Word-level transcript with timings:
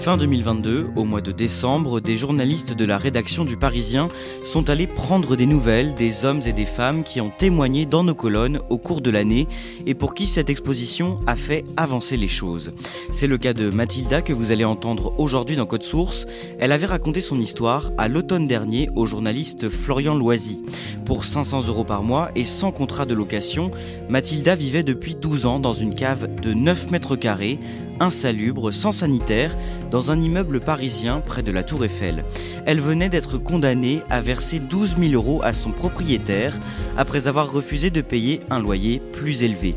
Fin 0.00 0.16
2022, 0.16 0.92
au 0.96 1.04
mois 1.04 1.20
de 1.20 1.30
décembre, 1.30 2.00
des 2.00 2.16
journalistes 2.16 2.72
de 2.72 2.86
la 2.86 2.96
rédaction 2.96 3.44
du 3.44 3.58
Parisien 3.58 4.08
sont 4.42 4.70
allés 4.70 4.86
prendre 4.86 5.36
des 5.36 5.44
nouvelles 5.44 5.92
des 5.92 6.24
hommes 6.24 6.40
et 6.46 6.54
des 6.54 6.64
femmes 6.64 7.02
qui 7.02 7.20
ont 7.20 7.28
témoigné 7.28 7.84
dans 7.84 8.02
nos 8.02 8.14
colonnes 8.14 8.60
au 8.70 8.78
cours 8.78 9.02
de 9.02 9.10
l'année 9.10 9.46
et 9.84 9.92
pour 9.92 10.14
qui 10.14 10.26
cette 10.26 10.48
exposition 10.48 11.18
a 11.26 11.36
fait 11.36 11.66
avancer 11.76 12.16
les 12.16 12.28
choses. 12.28 12.72
C'est 13.10 13.26
le 13.26 13.36
cas 13.36 13.52
de 13.52 13.68
Mathilda 13.68 14.22
que 14.22 14.32
vous 14.32 14.52
allez 14.52 14.64
entendre 14.64 15.12
aujourd'hui 15.18 15.56
dans 15.56 15.66
Code 15.66 15.82
Source. 15.82 16.26
Elle 16.58 16.72
avait 16.72 16.86
raconté 16.86 17.20
son 17.20 17.38
histoire 17.38 17.92
à 17.98 18.08
l'automne 18.08 18.46
dernier 18.46 18.88
au 18.96 19.04
journaliste 19.04 19.68
Florian 19.68 20.14
Loisy. 20.14 20.62
Pour 21.04 21.26
500 21.26 21.66
euros 21.68 21.84
par 21.84 22.02
mois 22.02 22.30
et 22.36 22.44
sans 22.44 22.72
contrat 22.72 23.04
de 23.04 23.14
location, 23.14 23.70
Mathilda 24.08 24.54
vivait 24.54 24.82
depuis 24.82 25.14
12 25.14 25.44
ans 25.44 25.60
dans 25.60 25.74
une 25.74 25.92
cave 25.92 26.26
de 26.40 26.54
9 26.54 26.90
mètres 26.90 27.16
carrés 27.16 27.58
insalubre, 28.00 28.72
sans 28.72 28.92
sanitaire, 28.92 29.56
dans 29.90 30.10
un 30.10 30.20
immeuble 30.20 30.60
parisien 30.60 31.20
près 31.20 31.42
de 31.42 31.52
la 31.52 31.62
Tour 31.62 31.84
Eiffel. 31.84 32.24
Elle 32.66 32.80
venait 32.80 33.08
d'être 33.08 33.38
condamnée 33.38 34.00
à 34.10 34.20
verser 34.20 34.58
12 34.58 34.96
000 34.98 35.12
euros 35.12 35.40
à 35.44 35.54
son 35.54 35.70
propriétaire 35.70 36.58
après 36.96 37.28
avoir 37.28 37.52
refusé 37.52 37.90
de 37.90 38.00
payer 38.00 38.40
un 38.50 38.58
loyer 38.58 39.00
plus 39.12 39.42
élevé. 39.42 39.76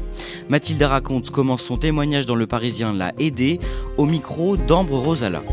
Mathilda 0.50 0.88
raconte 0.88 1.30
comment 1.30 1.58
son 1.58 1.78
témoignage 1.78 2.26
dans 2.26 2.36
le 2.36 2.48
Parisien 2.48 2.94
l'a 2.94 3.12
aidée? 3.20 3.60
Au 3.98 4.06
micro 4.06 4.58
d'Ambre 4.58 4.98
Rosala. 4.98 5.44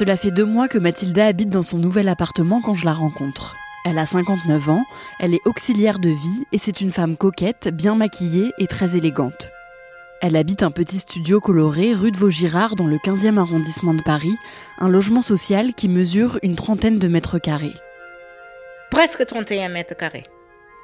Cela 0.00 0.16
fait 0.16 0.30
deux 0.30 0.46
mois 0.46 0.66
que 0.66 0.78
Mathilda 0.78 1.26
habite 1.26 1.50
dans 1.50 1.62
son 1.62 1.76
nouvel 1.76 2.08
appartement 2.08 2.62
quand 2.62 2.72
je 2.72 2.86
la 2.86 2.94
rencontre. 2.94 3.54
Elle 3.84 3.98
a 3.98 4.06
59 4.06 4.70
ans, 4.70 4.86
elle 5.18 5.34
est 5.34 5.46
auxiliaire 5.46 5.98
de 5.98 6.08
vie 6.08 6.46
et 6.52 6.58
c'est 6.58 6.80
une 6.80 6.90
femme 6.90 7.18
coquette, 7.18 7.68
bien 7.68 7.96
maquillée 7.96 8.50
et 8.56 8.66
très 8.66 8.96
élégante. 8.96 9.50
Elle 10.22 10.36
habite 10.36 10.62
un 10.62 10.70
petit 10.70 11.00
studio 11.00 11.38
coloré 11.38 11.92
rue 11.92 12.12
de 12.12 12.16
Vaugirard 12.16 12.76
dans 12.76 12.86
le 12.86 12.96
15e 12.96 13.36
arrondissement 13.36 13.92
de 13.92 14.00
Paris, 14.00 14.38
un 14.78 14.88
logement 14.88 15.20
social 15.20 15.74
qui 15.74 15.90
mesure 15.90 16.38
une 16.42 16.56
trentaine 16.56 16.98
de 16.98 17.08
mètres 17.08 17.38
carrés. 17.38 17.76
Presque 18.90 19.26
31 19.26 19.68
mètres 19.68 19.94
carrés. 19.94 20.24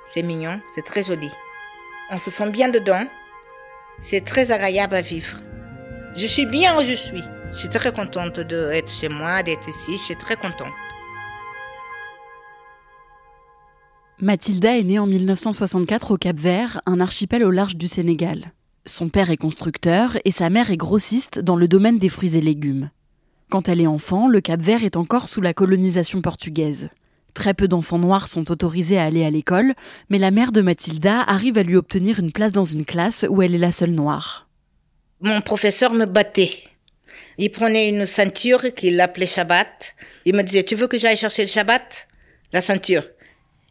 C'est 0.06 0.22
mignon, 0.22 0.60
c'est 0.74 0.84
très 0.84 1.02
joli. 1.02 1.30
On 2.10 2.18
se 2.18 2.30
sent 2.30 2.50
bien 2.50 2.68
dedans. 2.68 3.06
C'est 3.98 4.26
très 4.26 4.52
agréable 4.52 4.94
à 4.94 5.00
vivre. 5.00 5.38
Je 6.14 6.26
suis 6.26 6.44
bien 6.44 6.78
où 6.78 6.84
je 6.84 6.92
suis. 6.92 7.24
Je 7.56 7.60
suis 7.60 7.70
très 7.70 7.90
contente 7.90 8.38
d'être 8.38 8.90
chez 8.90 9.08
moi, 9.08 9.42
d'être 9.42 9.66
ici. 9.66 9.92
Je 9.92 10.02
suis 10.02 10.16
très 10.16 10.36
contente. 10.36 10.74
Mathilda 14.20 14.76
est 14.76 14.84
née 14.84 14.98
en 14.98 15.06
1964 15.06 16.10
au 16.10 16.16
Cap 16.18 16.36
Vert, 16.36 16.82
un 16.84 17.00
archipel 17.00 17.42
au 17.42 17.50
large 17.50 17.76
du 17.76 17.88
Sénégal. 17.88 18.52
Son 18.84 19.08
père 19.08 19.30
est 19.30 19.38
constructeur 19.38 20.18
et 20.26 20.32
sa 20.32 20.50
mère 20.50 20.70
est 20.70 20.76
grossiste 20.76 21.38
dans 21.38 21.56
le 21.56 21.66
domaine 21.66 21.98
des 21.98 22.10
fruits 22.10 22.36
et 22.36 22.42
légumes. 22.42 22.90
Quand 23.48 23.70
elle 23.70 23.80
est 23.80 23.86
enfant, 23.86 24.28
le 24.28 24.42
Cap 24.42 24.60
Vert 24.60 24.84
est 24.84 24.98
encore 24.98 25.26
sous 25.26 25.40
la 25.40 25.54
colonisation 25.54 26.20
portugaise. 26.20 26.90
Très 27.32 27.54
peu 27.54 27.68
d'enfants 27.68 27.98
noirs 27.98 28.28
sont 28.28 28.50
autorisés 28.50 28.98
à 28.98 29.04
aller 29.04 29.24
à 29.24 29.30
l'école, 29.30 29.72
mais 30.10 30.18
la 30.18 30.30
mère 30.30 30.52
de 30.52 30.60
Mathilda 30.60 31.22
arrive 31.22 31.56
à 31.56 31.62
lui 31.62 31.76
obtenir 31.76 32.20
une 32.20 32.32
place 32.32 32.52
dans 32.52 32.64
une 32.64 32.84
classe 32.84 33.24
où 33.30 33.40
elle 33.40 33.54
est 33.54 33.58
la 33.58 33.72
seule 33.72 33.92
noire. 33.92 34.46
Mon 35.22 35.40
professeur 35.40 35.94
me 35.94 36.04
battait. 36.04 36.62
Il 37.38 37.50
prenait 37.50 37.88
une 37.88 38.06
ceinture 38.06 38.74
qu'il 38.74 39.00
appelait 39.00 39.26
Shabbat. 39.26 39.94
Il 40.24 40.34
me 40.34 40.42
disait, 40.42 40.62
tu 40.62 40.74
veux 40.74 40.86
que 40.86 40.98
j'aille 40.98 41.16
chercher 41.16 41.42
le 41.42 41.48
Shabbat? 41.48 42.08
La 42.52 42.60
ceinture. 42.60 43.04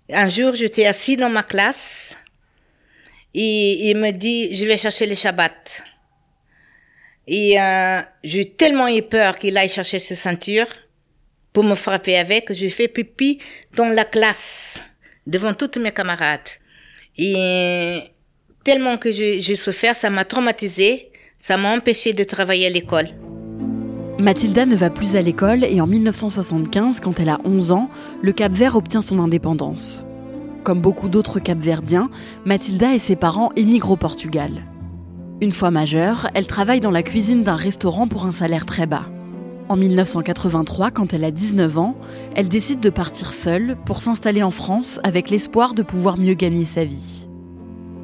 Un 0.09 0.29
jour, 0.29 0.53
j'étais 0.53 0.85
assis 0.85 1.17
dans 1.17 1.29
ma 1.29 1.43
classe 1.43 2.15
et 3.33 3.89
il 3.89 3.97
me 3.97 4.11
dit, 4.11 4.55
je 4.55 4.65
vais 4.65 4.77
chercher 4.77 5.07
le 5.07 5.15
Shabbat. 5.15 5.83
Et 7.27 7.59
euh, 7.59 8.01
j'ai 8.23 8.45
tellement 8.45 8.87
eu 8.87 9.01
peur 9.01 9.37
qu'il 9.37 9.57
aille 9.57 9.69
chercher 9.69 9.99
cette 9.99 10.17
ceinture 10.17 10.67
pour 11.51 11.63
me 11.63 11.75
frapper 11.75 12.17
avec, 12.17 12.51
j'ai 12.53 12.69
fait 12.69 12.87
pipi 12.87 13.39
dans 13.75 13.87
la 13.89 14.05
classe, 14.05 14.83
devant 15.25 15.53
toutes 15.53 15.77
mes 15.77 15.91
camarades. 15.91 16.49
Et 17.17 17.99
tellement 18.63 18.97
que 18.97 19.11
j'ai 19.11 19.55
souffert, 19.55 19.95
ça 19.95 20.09
m'a 20.09 20.25
traumatisé, 20.25 21.11
ça 21.39 21.57
m'a 21.57 21.73
empêché 21.73 22.13
de 22.13 22.23
travailler 22.23 22.67
à 22.67 22.69
l'école. 22.69 23.07
Mathilda 24.17 24.65
ne 24.65 24.77
va 24.77 24.89
plus 24.89 25.17
à 25.17 25.21
l'école 25.21 25.65
et 25.65 25.81
en 25.81 25.87
1975, 25.87 27.01
quand 27.01 27.19
elle 27.19 27.27
a 27.27 27.39
11 27.43 27.73
ans, 27.73 27.89
le 28.21 28.31
Cap 28.31 28.53
Vert 28.53 28.77
obtient 28.77 29.01
son 29.01 29.19
indépendance. 29.19 30.05
Comme 30.63 30.79
beaucoup 30.79 31.09
d'autres 31.09 31.41
Capverdiens, 31.41 32.09
Mathilda 32.45 32.93
et 32.93 32.99
ses 32.99 33.17
parents 33.17 33.51
émigrent 33.57 33.91
au 33.91 33.97
Portugal. 33.97 34.63
Une 35.41 35.51
fois 35.51 35.69
majeure, 35.69 36.29
elle 36.33 36.47
travaille 36.47 36.79
dans 36.79 36.91
la 36.91 37.03
cuisine 37.03 37.43
d'un 37.43 37.55
restaurant 37.55 38.07
pour 38.07 38.25
un 38.25 38.31
salaire 38.31 38.65
très 38.65 38.87
bas. 38.87 39.03
En 39.67 39.75
1983, 39.75 40.91
quand 40.91 41.13
elle 41.13 41.25
a 41.25 41.31
19 41.31 41.77
ans, 41.77 41.97
elle 42.35 42.47
décide 42.47 42.79
de 42.79 42.89
partir 42.89 43.33
seule 43.33 43.75
pour 43.85 43.99
s'installer 43.99 44.43
en 44.43 44.51
France 44.51 45.01
avec 45.03 45.29
l'espoir 45.29 45.73
de 45.73 45.83
pouvoir 45.83 46.17
mieux 46.17 46.35
gagner 46.35 46.63
sa 46.63 46.85
vie. 46.85 47.27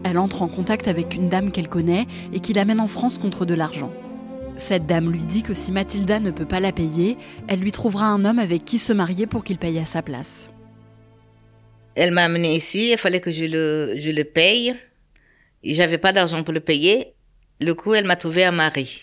Elle 0.04 0.18
entre 0.18 0.42
en 0.42 0.50
contact 0.50 0.90
avec 0.90 1.16
une 1.16 1.30
dame 1.30 1.52
qu'elle 1.52 1.70
connaît 1.70 2.06
et 2.34 2.42
qui 2.42 2.52
l'amène 2.52 2.82
en 2.82 2.88
France 2.88 3.18
contre 3.18 3.46
de 3.46 3.54
l'argent. 3.54 3.92
Cette 4.64 4.86
dame 4.86 5.12
lui 5.12 5.26
dit 5.26 5.42
que 5.42 5.56
si 5.56 5.72
Mathilda 5.72 6.20
ne 6.20 6.30
peut 6.30 6.46
pas 6.46 6.60
la 6.60 6.72
payer, 6.72 7.18
elle 7.48 7.60
lui 7.60 7.72
trouvera 7.72 8.06
un 8.06 8.24
homme 8.24 8.38
avec 8.38 8.64
qui 8.64 8.78
se 8.78 8.94
marier 8.94 9.26
pour 9.26 9.44
qu'il 9.44 9.58
paye 9.58 9.80
à 9.80 9.86
sa 9.86 10.04
place. 10.04 10.52
Elle 11.96 12.12
m'a 12.12 12.26
amené 12.26 12.56
ici, 12.56 12.92
il 12.92 12.98
fallait 12.98 13.20
que 13.20 13.32
je 13.32 13.46
le, 13.46 13.96
je 13.98 14.12
le 14.12 14.24
paye. 14.24 14.76
J'avais 15.64 15.98
pas 15.98 16.14
d'argent 16.14 16.44
pour 16.44 16.54
le 16.54 16.60
payer. 16.60 17.16
Le 17.60 17.74
coup, 17.74 17.96
elle 17.96 18.06
m'a 18.06 18.16
trouvé 18.16 18.46
un 18.46 18.52
mari. 18.52 19.02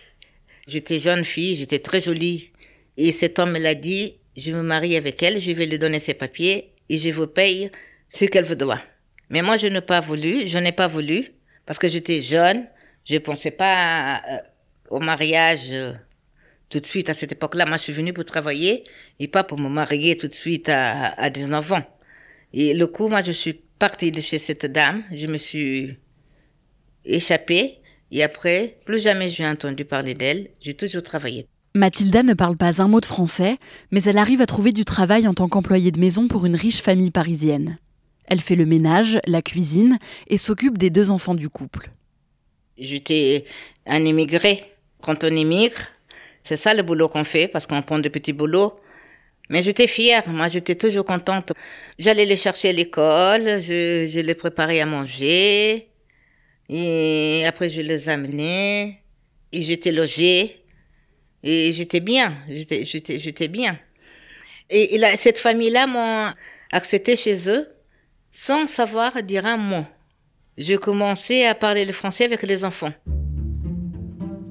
J'étais 0.69 1.01
jeune 1.01 1.25
fille, 1.25 1.57
j'étais 1.57 1.81
très 1.81 2.01
jolie. 2.01 2.53
Et 2.97 3.11
cet 3.11 3.41
homme 3.41 3.51
me 3.51 3.59
l'a 3.59 3.75
dit, 3.75 4.15
je 4.37 4.53
me 4.53 4.63
marie 4.63 4.97
avec 4.97 5.23
elle, 5.25 5.41
je 5.41 5.51
vais 5.51 5.67
lui 5.67 5.79
donner 5.79 5.99
ses 5.99 6.15
papiers 6.15 6.73
et 6.89 6.99
je 6.99 7.11
vous 7.11 7.27
paye 7.27 7.71
ce 8.09 8.25
qu'elle 8.27 8.45
vous 8.45 8.55
doit. 8.55 8.81
Mais 9.29 9.43
moi, 9.43 9.57
je 9.57 9.67
n'ai 9.67 9.83
pas 9.83 10.01
voulu, 10.01 10.47
je 10.47 10.57
n'ai 10.59 10.73
pas 10.73 10.87
voulu, 10.87 11.33
parce 11.67 11.81
que 11.81 11.89
j'étais 11.89 12.23
jeune, 12.23 12.65
je 13.05 13.19
pensais 13.19 13.51
pas 13.51 14.23
euh, 14.31 14.39
au 14.91 15.01
mariage 15.01 15.69
euh, 15.71 15.93
tout 16.69 16.81
de 16.81 16.87
suite 16.87 17.09
à 17.11 17.15
cette 17.15 17.33
époque-là. 17.33 17.67
Moi, 17.67 17.77
je 17.77 17.83
suis 17.83 17.93
venue 17.93 18.13
pour 18.13 18.25
travailler 18.25 18.85
et 19.19 19.29
pas 19.29 19.45
pour 19.45 19.59
me 19.59 19.69
marier 19.69 20.17
tout 20.17 20.29
de 20.29 20.35
suite 20.35 20.69
à, 20.69 21.09
à 21.21 21.31
19 21.31 21.73
ans. 21.73 21.85
Et 22.53 22.75
le 22.75 22.87
coup, 22.87 23.09
moi, 23.09 23.23
je 23.23 23.33
suis 23.33 23.61
partie 23.79 24.11
de 24.11 24.21
chez 24.21 24.39
cette 24.39 24.67
dame, 24.67 25.05
je 25.13 25.27
me 25.27 25.39
suis 25.39 25.99
échappée 27.05 27.79
et 28.11 28.23
après, 28.23 28.79
plus 28.85 29.01
jamais 29.03 29.29
j'ai 29.29 29.47
entendu 29.47 29.85
parler 29.85 30.15
d'elle, 30.15 30.49
j'ai 30.61 30.75
toujours 30.75 31.03
travaillé. 31.03 31.47
Mathilda 31.75 32.23
ne 32.23 32.35
parle 32.35 32.57
pas 32.57 32.83
un 32.83 32.89
mot 32.89 33.01
de 33.01 33.07
français, 33.07 33.57
mais 33.91 34.03
elle 34.03 34.19
arrive 34.19 34.41
à 34.41 34.47
trouver 34.47 34.73
du 34.73 34.85
travail 34.85 35.29
en 35.29 35.35
tant 35.35 35.49
qu'employée 35.49 35.93
de 35.93 36.01
maison 36.01 36.27
pour 36.27 36.47
une 36.47 36.57
riche 36.57 36.83
famille 36.83 37.11
parisienne. 37.11 37.79
Elle 38.25 38.41
fait 38.41 38.57
le 38.57 38.67
ménage, 38.67 39.21
la 39.27 39.43
cuisine 39.43 39.99
et 40.27 40.39
s'occupe 40.39 40.79
des 40.79 40.91
deux 40.91 41.11
enfants 41.11 41.35
du 41.35 41.49
couple. 41.49 41.91
J'étais 42.79 43.45
un 43.87 44.05
immigré. 44.05 44.63
Quand 45.09 45.25
on 45.25 45.35
immigre, 45.35 45.89
c'est 46.43 46.57
ça 46.57 46.75
le 46.75 46.83
boulot 46.83 47.09
qu'on 47.09 47.25
fait 47.25 47.49
parce 47.49 47.67
qu'on 47.67 47.81
prend 47.81 47.99
de 47.99 48.11
petits 48.11 48.35
boulots. 48.35 48.79
Mais 49.49 49.63
j'étais 49.63 49.87
fière, 49.87 50.29
moi 50.29 50.49
j'étais 50.49 50.75
toujours 50.75 51.07
contente. 51.07 51.55
J'allais 51.99 52.27
les 52.27 52.37
chercher 52.37 52.69
à 52.69 52.73
l'école, 52.73 53.59
je, 53.59 54.21
les 54.21 54.35
préparais 54.35 54.81
à 54.81 54.85
manger, 54.85 55.89
et 56.69 57.43
après 57.47 57.71
je 57.71 57.81
les 57.81 58.11
amenais, 58.11 59.01
et 59.51 59.63
j'étais 59.63 59.93
logée, 59.93 60.63
et 61.43 61.73
j'étais 61.73 62.01
bien, 62.01 62.37
j'étais, 62.51 63.49
bien. 63.49 63.79
Et, 64.69 64.95
et 64.95 65.17
cette 65.17 65.39
famille-là 65.39 65.87
m'a 65.87 66.35
accepté 66.71 67.17
chez 67.17 67.49
eux 67.49 67.67
sans 68.31 68.67
savoir 68.67 69.23
dire 69.23 69.47
un 69.47 69.57
mot. 69.57 69.87
Je 70.59 70.75
commençais 70.75 71.47
à 71.47 71.55
parler 71.55 71.87
le 71.87 71.95
français 71.95 72.27
avec 72.27 72.43
les 72.43 72.63
enfants. 72.63 72.93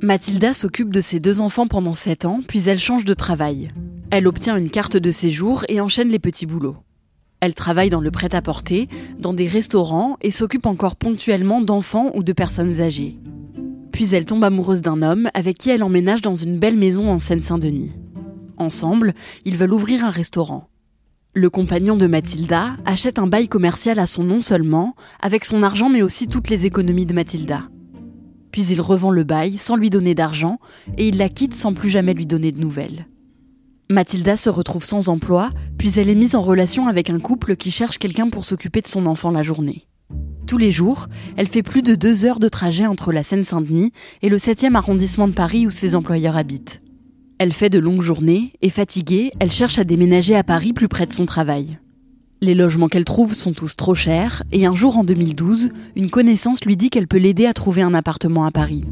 Mathilda 0.08 0.54
s'occupe 0.54 0.94
de 0.94 1.02
ses 1.02 1.20
deux 1.20 1.42
enfants 1.42 1.68
pendant 1.68 1.94
sept 1.94 2.24
ans, 2.24 2.40
puis 2.48 2.70
elle 2.70 2.80
change 2.80 3.04
de 3.04 3.14
travail. 3.14 3.72
Elle 4.10 4.26
obtient 4.26 4.56
une 4.56 4.70
carte 4.70 4.96
de 4.96 5.12
séjour 5.12 5.66
et 5.68 5.82
enchaîne 5.82 6.08
les 6.08 6.18
petits 6.18 6.46
boulots. 6.46 6.78
Elle 7.42 7.54
travaille 7.54 7.90
dans 7.90 8.00
le 8.00 8.10
prêt-à-porter, 8.10 8.88
dans 9.20 9.34
des 9.34 9.50
restaurants 9.50 10.16
et 10.22 10.32
s'occupe 10.32 10.66
encore 10.66 10.96
ponctuellement 10.96 11.60
d'enfants 11.60 12.12
ou 12.14 12.24
de 12.24 12.32
personnes 12.32 12.80
âgées. 12.80 13.18
Puis 13.92 14.16
elle 14.16 14.24
tombe 14.24 14.46
amoureuse 14.46 14.82
d'un 14.82 15.02
homme 15.02 15.30
avec 15.34 15.58
qui 15.58 15.72
elle 15.72 15.84
emménage 15.84 16.22
dans 16.22 16.36
une 16.36 16.58
belle 16.58 16.78
maison 16.78 17.12
en 17.12 17.20
Seine-Saint-Denis. 17.20 17.92
Ensemble, 18.56 19.14
ils 19.44 19.58
veulent 19.58 19.74
ouvrir 19.74 20.06
un 20.06 20.10
restaurant. 20.10 20.70
Le 21.34 21.50
compagnon 21.50 21.98
de 21.98 22.08
Mathilda 22.08 22.78
achète 22.86 23.20
un 23.20 23.28
bail 23.28 23.50
commercial 23.50 24.00
à 24.00 24.08
son 24.08 24.24
nom 24.24 24.40
seulement, 24.40 24.96
avec 25.20 25.44
son 25.44 25.64
argent 25.64 25.90
mais 25.90 26.02
aussi 26.02 26.30
toutes 26.30 26.50
les 26.50 26.66
économies 26.66 27.06
de 27.06 27.14
Mathilda. 27.14 27.64
Puis 28.58 28.70
il 28.72 28.82
revend 28.82 29.12
le 29.12 29.24
bail 29.24 29.60
sans 29.60 29.76
lui 29.76 29.92
donner 29.92 30.16
d'argent 30.16 30.58
et 30.98 31.08
il 31.10 31.20
la 31.20 31.30
quitte 31.30 31.54
sans 31.54 31.76
plus 31.76 31.90
jamais 31.90 32.16
lui 32.16 32.26
donner 32.26 32.52
de 32.52 32.60
nouvelles. 32.60 33.06
Mathilda 33.88 34.36
se 34.36 34.50
retrouve 34.50 34.84
sans 34.84 35.10
emploi, 35.10 35.52
puis 35.78 35.94
elle 35.98 36.10
est 36.10 36.16
mise 36.16 36.34
en 36.34 36.42
relation 36.42 36.88
avec 36.88 37.12
un 37.12 37.20
couple 37.20 37.56
qui 37.56 37.70
cherche 37.70 38.00
quelqu'un 38.00 38.32
pour 38.32 38.46
s'occuper 38.46 38.82
de 38.82 38.88
son 38.88 39.06
enfant 39.06 39.30
la 39.30 39.44
journée. 39.44 39.86
Tous 40.48 40.58
les 40.58 40.72
jours, 40.72 41.06
elle 41.36 41.46
fait 41.46 41.62
plus 41.62 41.84
de 41.84 41.94
deux 41.94 42.26
heures 42.26 42.40
de 42.40 42.50
trajet 42.50 42.88
entre 42.88 43.12
la 43.12 43.22
Seine-Saint-Denis 43.22 43.92
et 44.24 44.30
le 44.30 44.38
7e 44.38 44.74
arrondissement 44.74 45.28
de 45.28 45.34
Paris 45.34 45.68
où 45.68 45.70
ses 45.70 45.94
employeurs 45.94 46.36
habitent. 46.36 46.82
Elle 47.38 47.54
fait 47.54 47.70
de 47.70 47.78
longues 47.78 48.02
journées 48.02 48.54
et 48.64 48.72
fatiguée, 48.72 49.34
elle 49.40 49.52
cherche 49.52 49.78
à 49.78 49.84
déménager 49.84 50.36
à 50.36 50.44
Paris 50.44 50.74
plus 50.74 50.88
près 50.88 51.06
de 51.06 51.14
son 51.14 51.28
travail. 51.28 51.78
Les 52.40 52.54
logements 52.54 52.88
qu'elle 52.88 53.06
trouve 53.06 53.34
sont 53.34 53.54
tous 53.54 53.76
trop 53.76 53.96
chers 53.96 54.44
et 54.52 54.68
un 54.68 54.76
jour 54.76 54.98
en 54.98 55.04
2012, 55.04 55.72
une 55.96 56.12
connaissance 56.12 56.64
lui 56.66 56.78
dit 56.78 56.92
qu'elle 56.92 57.08
peut 57.08 57.18
l'aider 57.18 57.48
à 57.48 57.54
trouver 57.54 57.82
un 57.82 57.96
appartement 57.96 58.46
à 58.46 58.52
Paris. 58.52 58.84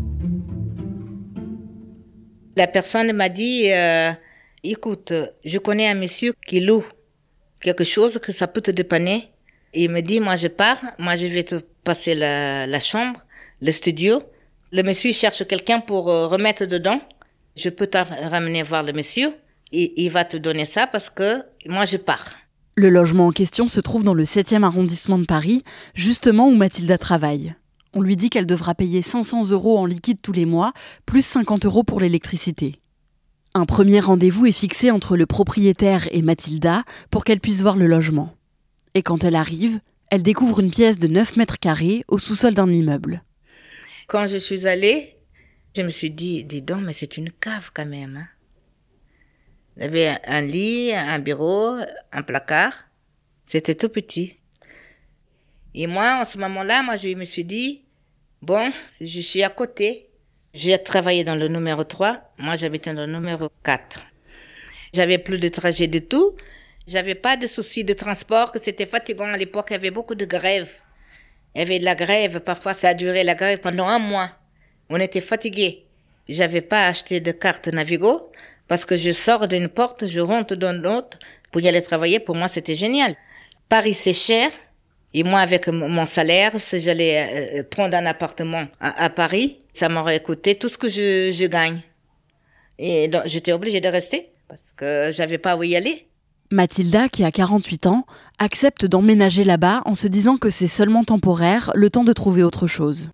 La 2.55 2.65
personne 2.65 3.13
m'a 3.13 3.29
dit 3.29 3.71
euh, 3.71 4.11
écoute, 4.63 5.13
je 5.43 5.57
connais 5.59 5.87
un 5.87 5.93
monsieur 5.93 6.33
qui 6.47 6.59
loue 6.59 6.85
quelque 7.59 7.83
chose 7.83 8.19
que 8.19 8.31
ça 8.31 8.47
peut 8.47 8.61
te 8.61 8.71
dépanner. 8.71 9.29
il 9.73 9.89
me 9.91 10.01
dit, 10.01 10.19
moi 10.19 10.35
je 10.35 10.47
pars, 10.47 10.81
moi 10.97 11.15
je 11.15 11.27
vais 11.27 11.43
te 11.43 11.55
passer 11.83 12.15
la, 12.15 12.79
chambre, 12.79 13.19
le 13.61 13.71
studio. 13.71 14.23
Le 14.71 14.81
monsieur 14.81 15.11
cherche 15.11 15.45
quelqu'un 15.45 15.79
pour 15.81 16.09
euh, 16.09 16.25
remettre 16.27 16.65
dedans. 16.65 16.99
Je 17.55 17.69
peux 17.69 17.87
te 17.87 17.97
ramener 17.97 18.63
voir 18.63 18.81
le 18.83 18.93
monsieur 18.93 19.33
et 19.71 20.03
il 20.03 20.09
va 20.09 20.25
te 20.25 20.37
donner 20.37 20.65
ça 20.65 20.87
parce 20.87 21.09
que 21.11 21.43
moi 21.67 21.85
je 21.85 21.97
pars. 21.97 22.35
Le 22.77 22.89
logement 22.89 23.27
en 23.27 23.31
question 23.31 23.69
se 23.69 23.79
trouve 23.79 24.03
dans 24.03 24.13
le 24.13 24.25
7e 24.25 24.63
arrondissement 24.63 25.17
de 25.17 25.23
Paris, 25.23 25.63
justement 25.93 26.49
où 26.49 26.55
Mathilda 26.55 26.97
travaille. 26.97 27.55
On 27.93 28.01
lui 28.01 28.17
dit 28.17 28.29
qu'elle 28.29 28.45
devra 28.45 28.75
payer 28.75 29.01
500 29.01 29.51
euros 29.51 29.77
en 29.77 29.85
liquide 29.85 30.17
tous 30.21 30.33
les 30.33 30.43
mois, 30.43 30.73
plus 31.05 31.25
50 31.25 31.65
euros 31.65 31.83
pour 31.83 32.01
l'électricité. 32.01 32.81
Un 33.53 33.65
premier 33.65 34.01
rendez-vous 34.01 34.45
est 34.45 34.51
fixé 34.51 34.91
entre 34.91 35.15
le 35.15 35.25
propriétaire 35.25 36.09
et 36.11 36.21
Mathilda 36.21 36.83
pour 37.11 37.23
qu'elle 37.23 37.39
puisse 37.39 37.61
voir 37.61 37.77
le 37.77 37.87
logement. 37.87 38.35
Et 38.93 39.03
quand 39.03 39.23
elle 39.23 39.37
arrive, 39.37 39.79
elle 40.11 40.23
découvre 40.23 40.59
une 40.59 40.71
pièce 40.71 40.99
de 40.99 41.07
9 41.07 41.37
mètres 41.37 41.59
carrés 41.59 42.03
au 42.09 42.17
sous-sol 42.17 42.55
d'un 42.55 42.69
immeuble. 42.69 43.23
Quand 44.07 44.27
je 44.27 44.35
suis 44.35 44.67
allée, 44.67 45.15
je 45.77 45.81
me 45.81 45.87
suis 45.87 46.11
dit, 46.11 46.43
dis 46.43 46.61
donc, 46.61 46.81
mais 46.83 46.91
c'est 46.91 47.15
une 47.15 47.31
cave 47.31 47.71
quand 47.73 47.85
même. 47.85 48.17
Hein. 48.17 48.34
Il 49.77 49.83
y 49.83 49.85
avait 49.85 50.17
un 50.25 50.41
lit, 50.41 50.93
un 50.93 51.19
bureau, 51.19 51.77
un 52.11 52.23
placard. 52.23 52.73
C'était 53.45 53.75
tout 53.75 53.89
petit. 53.89 54.37
Et 55.73 55.87
moi, 55.87 56.19
en 56.21 56.25
ce 56.25 56.37
moment-là, 56.37 56.83
moi, 56.83 56.95
je 56.95 57.09
me 57.09 57.25
suis 57.25 57.43
dit, 57.43 57.83
bon, 58.41 58.71
je 59.01 59.19
suis 59.21 59.43
à 59.43 59.49
côté, 59.49 60.09
j'ai 60.53 60.81
travaillé 60.81 61.25
dans 61.25 61.35
le 61.35 61.49
numéro 61.49 61.83
3, 61.83 62.33
moi 62.37 62.55
j'habitais 62.55 62.93
dans 62.93 63.05
le 63.05 63.11
numéro 63.11 63.49
4. 63.63 64.07
J'avais 64.93 65.17
plus 65.17 65.37
de 65.37 65.49
trajet 65.49 65.87
du 65.87 66.01
tout. 66.01 66.37
J'avais 66.87 67.15
pas 67.15 67.35
de 67.35 67.45
soucis 67.45 67.83
de 67.83 67.91
transport, 67.91 68.53
que 68.53 68.63
c'était 68.63 68.85
fatigant 68.85 69.25
à 69.25 69.35
l'époque, 69.35 69.67
il 69.71 69.73
y 69.73 69.75
avait 69.75 69.91
beaucoup 69.91 70.15
de 70.15 70.23
grèves. 70.23 70.75
Il 71.53 71.59
y 71.59 71.61
avait 71.61 71.79
de 71.79 71.83
la 71.83 71.95
grève, 71.95 72.39
parfois 72.39 72.73
ça 72.73 72.89
a 72.89 72.93
duré 72.93 73.25
la 73.25 73.35
grève 73.35 73.59
pendant 73.59 73.87
un 73.87 73.99
mois. 73.99 74.31
On 74.89 74.99
était 74.99 75.19
fatigués. 75.19 75.87
J'avais 76.29 76.61
pas 76.61 76.87
acheté 76.87 77.19
de 77.19 77.33
carte 77.33 77.67
Navigo 77.67 78.31
parce 78.67 78.85
que 78.85 78.97
je 78.97 79.11
sors 79.11 79.47
d'une 79.47 79.69
porte, 79.69 80.07
je 80.07 80.19
rentre 80.19 80.55
dans 80.55 80.79
l'autre 80.79 81.19
pour 81.51 81.61
y 81.61 81.67
aller 81.67 81.81
travailler. 81.81 82.19
Pour 82.19 82.35
moi, 82.35 82.47
c'était 82.47 82.75
génial. 82.75 83.15
Paris, 83.69 83.93
c'est 83.93 84.13
cher. 84.13 84.49
Et 85.13 85.23
moi, 85.23 85.39
avec 85.39 85.69
mon 85.69 86.05
salaire, 86.05 86.59
si 86.59 86.79
j'allais 86.81 87.15
euh, 87.17 87.59
euh, 87.59 87.63
prendre 87.63 87.95
un 87.95 88.05
appartement 88.05 88.65
à, 88.81 89.09
Paris, 89.09 89.59
ça 89.71 89.87
m'aurait 89.87 90.19
coûté 90.19 90.55
tout 90.55 90.67
ce 90.67 90.77
que 90.77 90.89
je, 90.89 91.47
gagne. 91.47 91.81
Et 92.77 93.07
donc, 93.07 93.21
j'étais 93.25 93.53
obligée 93.53 93.79
de 93.79 93.87
rester 93.87 94.29
parce 94.49 94.59
que 94.75 95.11
j'avais 95.13 95.37
pas 95.37 95.55
où 95.55 95.63
y 95.63 95.75
aller. 95.77 96.07
Mathilda, 96.51 97.07
qui 97.07 97.23
a 97.23 97.31
48 97.31 97.87
ans, 97.87 98.05
accepte 98.39 98.85
d'emménager 98.85 99.45
là-bas 99.45 99.83
en 99.85 99.95
se 99.95 100.07
disant 100.07 100.37
que 100.37 100.49
c'est 100.49 100.67
seulement 100.67 101.05
temporaire, 101.05 101.71
le 101.75 101.89
temps 101.89 102.03
de 102.03 102.13
trouver 102.13 102.43
autre 102.43 102.67
chose. 102.67 103.11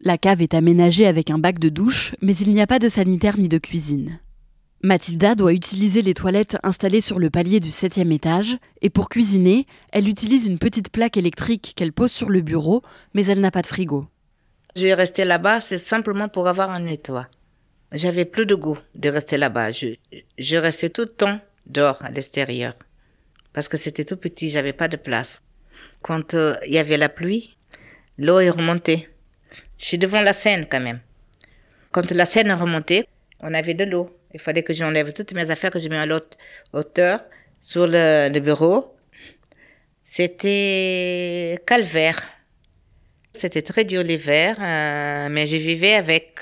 La 0.00 0.18
cave 0.18 0.42
est 0.42 0.54
aménagée 0.54 1.06
avec 1.06 1.30
un 1.30 1.38
bac 1.38 1.60
de 1.60 1.68
douche, 1.68 2.14
mais 2.20 2.34
il 2.36 2.52
n'y 2.52 2.60
a 2.60 2.66
pas 2.66 2.80
de 2.80 2.88
sanitaire 2.88 3.38
ni 3.38 3.48
de 3.48 3.58
cuisine. 3.58 4.18
Mathilda 4.84 5.34
doit 5.34 5.54
utiliser 5.54 6.02
les 6.02 6.12
toilettes 6.12 6.58
installées 6.62 7.00
sur 7.00 7.18
le 7.18 7.30
palier 7.30 7.58
du 7.58 7.70
septième 7.70 8.12
étage, 8.12 8.58
et 8.82 8.90
pour 8.90 9.08
cuisiner, 9.08 9.66
elle 9.92 10.06
utilise 10.06 10.46
une 10.46 10.58
petite 10.58 10.92
plaque 10.92 11.16
électrique 11.16 11.72
qu'elle 11.74 11.94
pose 11.94 12.12
sur 12.12 12.28
le 12.28 12.42
bureau, 12.42 12.82
mais 13.14 13.24
elle 13.24 13.40
n'a 13.40 13.50
pas 13.50 13.62
de 13.62 13.66
frigo. 13.66 14.06
J'ai 14.76 14.92
resté 14.92 15.24
là-bas, 15.24 15.62
c'est 15.62 15.78
simplement 15.78 16.28
pour 16.28 16.48
avoir 16.48 16.68
un 16.68 16.80
nettoie. 16.80 17.28
J'avais 17.92 18.26
plus 18.26 18.44
de 18.44 18.54
goût 18.54 18.76
de 18.94 19.08
rester 19.08 19.38
là-bas. 19.38 19.72
Je, 19.72 19.94
je 20.36 20.56
restais 20.56 20.90
tout 20.90 21.06
le 21.08 21.08
temps 21.08 21.40
dehors, 21.64 22.04
à 22.04 22.10
l'extérieur. 22.10 22.74
Parce 23.54 23.68
que 23.68 23.78
c'était 23.78 24.04
tout 24.04 24.18
petit, 24.18 24.50
j'avais 24.50 24.74
pas 24.74 24.88
de 24.88 24.98
place. 24.98 25.40
Quand 26.02 26.34
euh, 26.34 26.56
il 26.66 26.74
y 26.74 26.78
avait 26.78 26.98
la 26.98 27.08
pluie, 27.08 27.56
l'eau 28.18 28.38
est 28.38 28.50
remontée. 28.50 29.08
Je 29.78 29.86
suis 29.86 29.98
devant 29.98 30.20
la 30.20 30.34
Seine 30.34 30.66
quand 30.70 30.80
même. 30.80 31.00
Quand 31.90 32.10
la 32.10 32.26
Seine 32.26 32.48
est 32.48 32.52
remontée, 32.52 33.06
on 33.40 33.54
avait 33.54 33.72
de 33.72 33.84
l'eau. 33.84 34.10
Il 34.34 34.40
fallait 34.40 34.64
que 34.64 34.74
j'enlève 34.74 35.12
toutes 35.12 35.32
mes 35.32 35.50
affaires 35.50 35.70
que 35.70 35.78
je 35.78 35.88
mets 35.88 35.96
à 35.96 36.06
l'autre 36.06 36.36
hauteur 36.72 37.20
sur 37.60 37.86
le, 37.86 38.40
bureau. 38.40 38.96
C'était 40.04 41.58
calvaire. 41.66 42.26
C'était 43.32 43.62
très 43.62 43.84
dur 43.84 44.02
l'hiver, 44.02 44.56
euh, 44.60 45.28
mais 45.30 45.46
je 45.46 45.56
vivais 45.56 45.94
avec. 45.94 46.38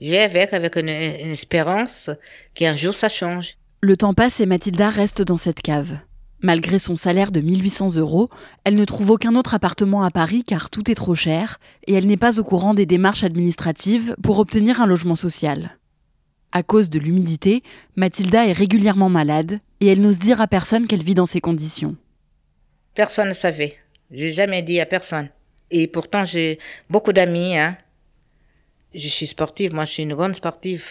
Je 0.00 0.06
vivais 0.06 0.20
avec, 0.20 0.52
avec 0.52 0.76
une, 0.76 0.88
une 0.88 1.32
espérance 1.32 2.10
qu'un 2.54 2.72
jour 2.72 2.94
ça 2.94 3.08
change. 3.08 3.56
Le 3.80 3.96
temps 3.96 4.14
passe 4.14 4.40
et 4.40 4.46
Mathilda 4.46 4.90
reste 4.90 5.22
dans 5.22 5.36
cette 5.36 5.60
cave. 5.60 5.98
Malgré 6.40 6.78
son 6.78 6.94
salaire 6.94 7.32
de 7.32 7.40
1800 7.40 7.96
euros, 7.96 8.28
elle 8.64 8.76
ne 8.76 8.84
trouve 8.84 9.10
aucun 9.10 9.34
autre 9.34 9.54
appartement 9.54 10.02
à 10.04 10.10
Paris 10.10 10.44
car 10.44 10.70
tout 10.70 10.90
est 10.90 10.94
trop 10.94 11.14
cher 11.14 11.58
et 11.86 11.94
elle 11.94 12.06
n'est 12.06 12.16
pas 12.16 12.38
au 12.38 12.44
courant 12.44 12.74
des 12.74 12.86
démarches 12.86 13.24
administratives 13.24 14.14
pour 14.22 14.38
obtenir 14.38 14.80
un 14.80 14.86
logement 14.86 15.16
social. 15.16 15.78
À 16.56 16.62
cause 16.62 16.88
de 16.88 17.00
l'humidité, 17.00 17.64
Mathilda 17.96 18.46
est 18.46 18.52
régulièrement 18.52 19.08
malade 19.08 19.58
et 19.80 19.88
elle 19.88 20.00
n'ose 20.00 20.20
dire 20.20 20.40
à 20.40 20.46
personne 20.46 20.86
qu'elle 20.86 21.02
vit 21.02 21.16
dans 21.16 21.26
ces 21.26 21.40
conditions. 21.40 21.96
Personne 22.94 23.28
ne 23.30 23.34
savait. 23.34 23.76
J'ai 24.12 24.30
jamais 24.30 24.62
dit 24.62 24.78
à 24.78 24.86
personne. 24.86 25.28
Et 25.72 25.88
pourtant, 25.88 26.24
j'ai 26.24 26.60
beaucoup 26.88 27.12
d'amis. 27.12 27.58
Hein. 27.58 27.76
Je 28.94 29.08
suis 29.08 29.26
sportive. 29.26 29.74
Moi, 29.74 29.84
je 29.84 29.90
suis 29.90 30.02
une 30.04 30.14
grande 30.14 30.36
sportive. 30.36 30.84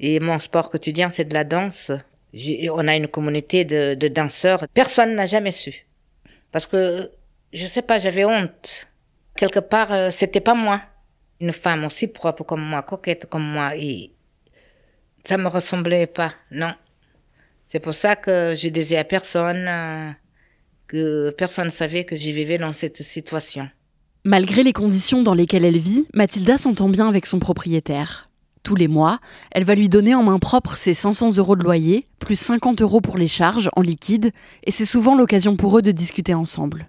Et 0.00 0.18
mon 0.18 0.40
sport 0.40 0.70
quotidien, 0.70 1.08
c'est 1.08 1.24
de 1.24 1.34
la 1.34 1.44
danse. 1.44 1.92
On 2.72 2.88
a 2.88 2.96
une 2.96 3.06
communauté 3.06 3.64
de, 3.64 4.08
danseurs. 4.08 4.64
Personne 4.74 5.14
n'a 5.14 5.26
jamais 5.26 5.52
su. 5.52 5.86
Parce 6.50 6.66
que, 6.66 7.12
je 7.52 7.66
sais 7.68 7.82
pas, 7.82 8.00
j'avais 8.00 8.24
honte. 8.24 8.88
Quelque 9.36 9.60
part, 9.60 9.92
euh, 9.92 10.10
c'était 10.10 10.40
pas 10.40 10.54
moi. 10.54 10.82
Une 11.40 11.52
femme 11.52 11.84
aussi 11.84 12.08
propre 12.08 12.42
comme 12.42 12.62
moi, 12.62 12.82
coquette 12.82 13.26
comme 13.26 13.44
moi. 13.44 13.76
Et 13.76 14.13
ça 15.26 15.38
me 15.38 15.48
ressemblait 15.48 16.06
pas, 16.06 16.32
non. 16.50 16.72
C'est 17.66 17.80
pour 17.80 17.94
ça 17.94 18.14
que 18.14 18.54
je 18.56 18.68
disais 18.68 18.98
à 18.98 19.04
personne 19.04 19.66
euh, 19.66 20.10
que 20.86 21.30
personne 21.30 21.66
ne 21.66 21.70
savait 21.70 22.04
que 22.04 22.16
je 22.16 22.30
vivais 22.30 22.58
dans 22.58 22.72
cette 22.72 23.02
situation. 23.02 23.68
Malgré 24.24 24.62
les 24.62 24.72
conditions 24.72 25.22
dans 25.22 25.34
lesquelles 25.34 25.64
elle 25.64 25.78
vit, 25.78 26.06
Mathilda 26.14 26.56
s'entend 26.56 26.88
bien 26.88 27.08
avec 27.08 27.26
son 27.26 27.38
propriétaire. 27.38 28.30
Tous 28.62 28.76
les 28.76 28.88
mois, 28.88 29.18
elle 29.50 29.64
va 29.64 29.74
lui 29.74 29.90
donner 29.90 30.14
en 30.14 30.22
main 30.22 30.38
propre 30.38 30.76
ses 30.76 30.94
500 30.94 31.36
euros 31.36 31.56
de 31.56 31.62
loyer, 31.62 32.06
plus 32.18 32.36
50 32.36 32.80
euros 32.80 33.02
pour 33.02 33.18
les 33.18 33.28
charges 33.28 33.68
en 33.76 33.82
liquide, 33.82 34.32
et 34.64 34.70
c'est 34.70 34.86
souvent 34.86 35.14
l'occasion 35.14 35.56
pour 35.56 35.76
eux 35.76 35.82
de 35.82 35.90
discuter 35.90 36.32
ensemble. 36.32 36.88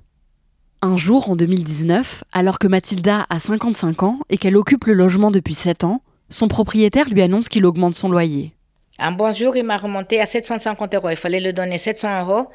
Un 0.82 0.96
jour, 0.96 1.30
en 1.30 1.36
2019, 1.36 2.24
alors 2.32 2.60
que 2.60 2.68
Mathilda 2.68 3.26
a 3.30 3.40
55 3.40 4.04
ans 4.04 4.20
et 4.30 4.38
qu'elle 4.38 4.56
occupe 4.56 4.86
le 4.86 4.94
logement 4.94 5.32
depuis 5.32 5.54
7 5.54 5.84
ans, 5.84 6.02
son 6.30 6.48
propriétaire 6.48 7.10
lui 7.10 7.22
annonce 7.22 7.50
qu'il 7.50 7.66
augmente 7.66 7.96
son 7.96 8.10
loyer. 8.10 8.52
Un 8.98 9.12
bon 9.12 9.34
jour, 9.34 9.56
il 9.58 9.64
m'a 9.64 9.78
remonté 9.78 10.22
à 10.22 10.26
750 10.26 10.96
euros. 10.96 11.10
Il 11.10 11.18
fallait 11.18 11.40
lui 11.40 11.54
donner 11.54 11.78
700 11.78 12.22
euros 12.22 12.48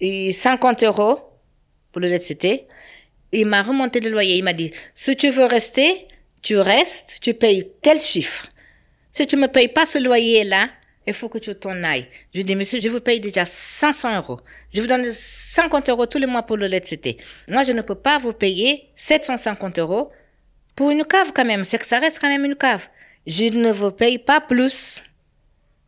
et 0.00 0.32
50 0.32 0.82
euros 0.82 1.20
pour 1.92 2.00
le 2.00 2.08
l'électricité. 2.08 2.66
Il 3.32 3.46
m'a 3.46 3.62
remonté 3.62 4.00
le 4.00 4.10
loyer. 4.10 4.36
Il 4.36 4.44
m'a 4.44 4.52
dit, 4.52 4.70
si 4.94 5.14
tu 5.16 5.30
veux 5.30 5.44
rester, 5.44 6.08
tu 6.42 6.56
restes, 6.58 7.18
tu 7.20 7.34
payes 7.34 7.70
tel 7.82 8.00
chiffre. 8.00 8.46
Si 9.12 9.26
tu 9.26 9.36
me 9.36 9.46
payes 9.48 9.68
pas 9.68 9.86
ce 9.86 9.98
loyer-là, 9.98 10.68
il 11.06 11.14
faut 11.14 11.28
que 11.28 11.38
tu 11.38 11.54
t'en 11.54 11.82
ailles. 11.84 12.08
Je 12.34 12.42
dis, 12.42 12.56
monsieur, 12.56 12.80
je 12.80 12.88
vous 12.88 13.00
paye 13.00 13.20
déjà 13.20 13.44
500 13.44 14.16
euros. 14.16 14.40
Je 14.74 14.80
vous 14.80 14.88
donne 14.88 15.06
50 15.12 15.88
euros 15.88 16.06
tous 16.06 16.18
les 16.18 16.26
mois 16.26 16.42
pour 16.42 16.56
le 16.56 16.64
l'électricité. 16.64 17.16
Moi, 17.48 17.62
je 17.62 17.72
ne 17.72 17.80
peux 17.80 17.94
pas 17.94 18.18
vous 18.18 18.32
payer 18.32 18.88
750 18.96 19.78
euros 19.78 20.10
pour 20.74 20.90
une 20.90 21.04
cave 21.04 21.32
quand 21.32 21.44
même. 21.44 21.64
C'est 21.64 21.78
que 21.78 21.86
ça 21.86 22.00
reste 22.00 22.18
quand 22.20 22.28
même 22.28 22.44
une 22.44 22.56
cave. 22.56 22.88
Je 23.26 23.44
ne 23.58 23.72
vous 23.72 23.90
paye 23.90 24.18
pas 24.18 24.40
plus. 24.40 25.02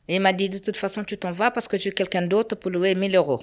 Il 0.09 0.21
m'a 0.21 0.33
dit, 0.33 0.49
de 0.49 0.59
toute 0.59 0.76
façon, 0.76 1.04
tu 1.04 1.16
t'en 1.16 1.30
vas 1.30 1.52
parce 1.52 1.68
que 1.68 1.76
j'ai 1.76 1.92
quelqu'un 1.92 2.23
d'autre 2.23 2.57
pour 2.57 2.71
louer 2.71 2.95
1000 2.97 3.14
euros. 3.14 3.40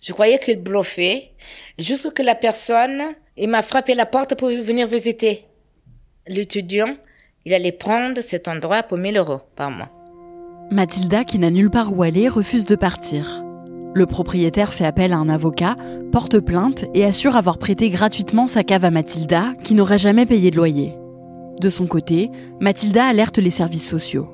Je 0.00 0.12
croyais 0.12 0.38
qu'il 0.38 0.60
bluffait. 0.60 1.30
Jusque 1.78 2.12
que 2.12 2.22
la 2.22 2.34
personne, 2.34 3.02
il 3.36 3.48
m'a 3.48 3.62
frappé 3.62 3.94
la 3.94 4.06
porte 4.06 4.34
pour 4.34 4.48
venir 4.48 4.88
visiter. 4.88 5.44
L'étudiant, 6.26 6.96
il 7.44 7.54
allait 7.54 7.72
prendre 7.72 8.20
cet 8.22 8.48
endroit 8.48 8.82
pour 8.82 8.98
1000 8.98 9.18
euros 9.18 9.40
par 9.54 9.70
mois. 9.70 9.90
Mathilda, 10.72 11.24
qui 11.24 11.38
n'a 11.38 11.50
nulle 11.50 11.70
part 11.70 11.96
où 11.96 12.02
aller, 12.02 12.28
refuse 12.28 12.66
de 12.66 12.76
partir. 12.76 13.44
Le 13.94 14.06
propriétaire 14.06 14.72
fait 14.72 14.86
appel 14.86 15.12
à 15.12 15.18
un 15.18 15.28
avocat, 15.28 15.76
porte 16.10 16.40
plainte 16.40 16.84
et 16.94 17.04
assure 17.04 17.36
avoir 17.36 17.58
prêté 17.58 17.90
gratuitement 17.90 18.46
sa 18.46 18.64
cave 18.64 18.84
à 18.84 18.90
Mathilda, 18.90 19.54
qui 19.62 19.74
n'aurait 19.74 19.98
jamais 19.98 20.26
payé 20.26 20.50
de 20.50 20.56
loyer. 20.56 20.99
De 21.60 21.68
son 21.68 21.86
côté, 21.86 22.30
Mathilda 22.58 23.04
alerte 23.04 23.36
les 23.36 23.50
services 23.50 23.86
sociaux. 23.86 24.30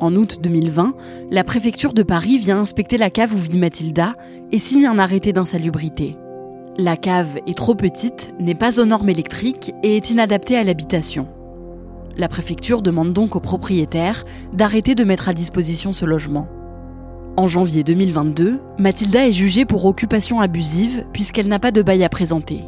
En 0.00 0.16
août 0.16 0.38
2020, 0.42 0.94
la 1.30 1.44
préfecture 1.44 1.92
de 1.92 2.02
Paris 2.02 2.38
vient 2.38 2.58
inspecter 2.58 2.98
la 2.98 3.08
cave 3.08 3.32
où 3.32 3.38
vit 3.38 3.56
Mathilda 3.56 4.14
et 4.50 4.58
signe 4.58 4.86
un 4.86 4.98
arrêté 4.98 5.32
d'insalubrité. 5.32 6.16
La 6.76 6.96
cave 6.96 7.38
est 7.46 7.56
trop 7.56 7.76
petite, 7.76 8.30
n'est 8.40 8.56
pas 8.56 8.80
aux 8.80 8.84
normes 8.84 9.08
électriques 9.08 9.74
et 9.84 9.96
est 9.96 10.10
inadaptée 10.10 10.56
à 10.56 10.64
l'habitation. 10.64 11.28
La 12.16 12.26
préfecture 12.26 12.82
demande 12.82 13.12
donc 13.12 13.36
au 13.36 13.40
propriétaire 13.40 14.24
d'arrêter 14.52 14.96
de 14.96 15.04
mettre 15.04 15.28
à 15.28 15.34
disposition 15.34 15.92
ce 15.92 16.04
logement. 16.04 16.48
En 17.36 17.46
janvier 17.46 17.84
2022, 17.84 18.58
Mathilda 18.78 19.28
est 19.28 19.32
jugée 19.32 19.66
pour 19.66 19.86
occupation 19.86 20.40
abusive 20.40 21.04
puisqu'elle 21.12 21.48
n'a 21.48 21.60
pas 21.60 21.70
de 21.70 21.82
bail 21.82 22.02
à 22.02 22.08
présenter. 22.08 22.64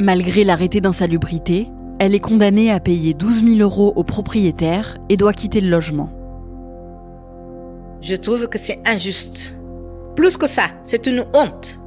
Malgré 0.00 0.42
l'arrêté 0.42 0.80
d'insalubrité, 0.80 1.68
elle 1.98 2.14
est 2.14 2.20
condamnée 2.20 2.70
à 2.70 2.80
payer 2.80 3.14
12 3.14 3.44
000 3.44 3.60
euros 3.60 3.92
au 3.96 4.04
propriétaire 4.04 4.98
et 5.08 5.16
doit 5.16 5.32
quitter 5.32 5.60
le 5.60 5.70
logement. 5.70 6.10
Je 8.02 8.14
trouve 8.14 8.48
que 8.48 8.58
c'est 8.58 8.80
injuste. 8.86 9.54
Plus 10.14 10.36
que 10.36 10.46
ça, 10.46 10.64
c'est 10.82 11.06
une 11.06 11.24
honte. 11.34 11.80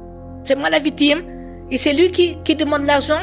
C'est 0.44 0.56
moi 0.56 0.70
la 0.70 0.78
victime 0.78 1.22
et 1.70 1.78
c'est 1.78 1.92
lui 1.92 2.10
qui, 2.10 2.36
demande 2.56 2.84
l'argent. 2.84 3.20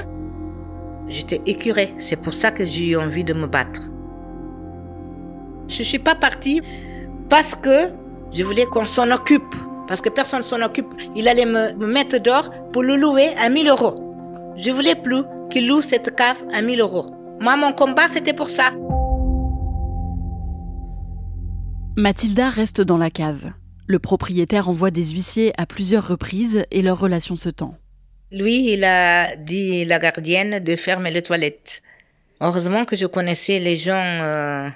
J'étais 1.10 1.41
écurée, 1.46 1.94
c'est 1.98 2.15
pour 2.15 2.34
ça 2.34 2.51
que 2.51 2.65
j'ai 2.65 2.89
eu 2.89 2.98
envie 2.98 3.24
de 3.24 3.34
me 3.34 3.48
battre. 3.48 3.82
Je 5.67 5.79
ne 5.79 5.84
suis 5.84 6.00
pas 6.00 6.15
partie 6.15 6.62
parce 7.29 7.56
que 7.56 7.89
je 8.32 8.44
voulais 8.44 8.65
qu'on 8.65 8.86
s'en 8.86 9.12
occupe. 9.12 9.56
Parce 9.88 10.01
que 10.01 10.10
personne 10.10 10.44
s'en 10.44 10.62
occupe. 10.62 10.94
Il 11.15 11.29
allait 11.29 11.46
me, 11.46 11.74
me 11.74 11.88
mettre 11.88 12.17
dehors 12.17 12.51
pour 12.74 12.84
le 12.84 12.98
louer 12.98 13.29
à 13.38 13.50
1000 13.50 13.70
euros. 13.70 14.53
Je 14.56 14.72
voulais 14.72 14.96
plus 14.96 15.24
qu'il 15.49 15.67
loue 15.67 15.81
cette 15.81 16.15
cave 16.15 16.43
à 16.53 16.61
1000 16.61 16.79
euros. 16.79 17.11
Moi, 17.39 17.55
mon 17.57 17.71
combat, 17.71 18.07
c'était 18.09 18.33
pour 18.33 18.49
ça. 18.49 18.71
Mathilda 21.95 22.49
reste 22.49 22.81
dans 22.81 22.97
la 22.97 23.09
cave. 23.09 23.53
Le 23.87 23.99
propriétaire 23.99 24.69
envoie 24.69 24.91
des 24.91 25.05
huissiers 25.05 25.53
à 25.57 25.65
plusieurs 25.65 26.07
reprises 26.07 26.63
et 26.71 26.81
leur 26.81 26.99
relation 26.99 27.35
se 27.35 27.49
tend. 27.49 27.75
Lui, 28.31 28.73
il 28.73 28.83
a 28.83 29.35
dit 29.37 29.83
à 29.83 29.85
la 29.85 29.99
gardienne 29.99 30.59
de 30.59 30.75
fermer 30.75 31.11
les 31.11 31.21
toilettes. 31.21 31.81
Heureusement 32.41 32.85
que 32.85 32.95
je 32.95 33.05
connaissais 33.05 33.59
les 33.59 33.77
gens 33.77 33.95
euh, 33.95 34.69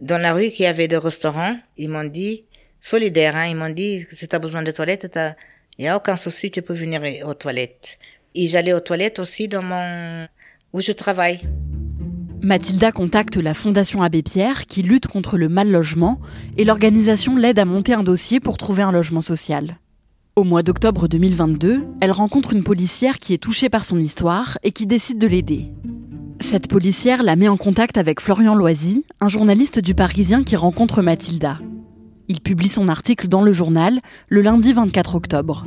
dans 0.00 0.18
la 0.18 0.34
rue 0.34 0.50
qui 0.50 0.66
avaient 0.66 0.88
des 0.88 0.98
restaurants. 0.98 1.56
Ils 1.76 1.88
m'ont 1.88 2.04
dit, 2.04 2.44
solidaires, 2.80 3.36
hein, 3.36 3.46
ils 3.46 3.56
m'ont 3.56 3.70
dit, 3.70 4.04
si 4.12 4.28
tu 4.28 4.36
as 4.36 4.38
besoin 4.38 4.62
de 4.62 4.70
toilettes, 4.70 5.18
il 5.78 5.82
n'y 5.82 5.88
a 5.88 5.96
aucun 5.96 6.16
souci, 6.16 6.50
tu 6.50 6.62
peux 6.62 6.74
venir 6.74 7.00
aux 7.26 7.34
toilettes. 7.34 7.98
Et 8.34 8.46
j'allais 8.46 8.72
aux 8.72 8.80
toilettes 8.80 9.18
aussi 9.18 9.48
dans 9.48 9.62
mon... 9.62 10.26
où 10.72 10.80
je 10.80 10.92
travaille. 10.92 11.40
Mathilda 12.40 12.92
contacte 12.92 13.36
la 13.36 13.52
Fondation 13.52 14.00
Abbé 14.00 14.22
Pierre 14.22 14.66
qui 14.66 14.82
lutte 14.82 15.08
contre 15.08 15.36
le 15.36 15.48
mal 15.48 15.70
logement 15.70 16.20
et 16.56 16.64
l'organisation 16.64 17.36
l'aide 17.36 17.58
à 17.58 17.64
monter 17.64 17.94
un 17.94 18.04
dossier 18.04 18.38
pour 18.38 18.56
trouver 18.56 18.82
un 18.82 18.92
logement 18.92 19.20
social. 19.20 19.76
Au 20.36 20.44
mois 20.44 20.62
d'octobre 20.62 21.08
2022, 21.08 21.84
elle 22.00 22.12
rencontre 22.12 22.52
une 22.52 22.62
policière 22.62 23.18
qui 23.18 23.34
est 23.34 23.42
touchée 23.42 23.68
par 23.68 23.84
son 23.84 23.98
histoire 23.98 24.56
et 24.62 24.70
qui 24.70 24.86
décide 24.86 25.18
de 25.18 25.26
l'aider. 25.26 25.72
Cette 26.40 26.68
policière 26.68 27.24
la 27.24 27.34
met 27.34 27.48
en 27.48 27.56
contact 27.56 27.98
avec 27.98 28.20
Florian 28.20 28.54
Loisy, 28.54 29.04
un 29.20 29.28
journaliste 29.28 29.80
du 29.80 29.96
Parisien 29.96 30.44
qui 30.44 30.54
rencontre 30.54 31.02
Mathilda. 31.02 31.58
Il 32.28 32.40
publie 32.40 32.68
son 32.68 32.88
article 32.88 33.26
dans 33.26 33.42
le 33.42 33.50
journal 33.50 33.98
le 34.28 34.42
lundi 34.42 34.72
24 34.72 35.16
octobre. 35.16 35.66